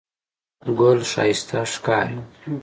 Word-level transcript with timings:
ګل 0.77 0.99
ښایسته 1.11 1.59
ښکاري. 1.73 2.19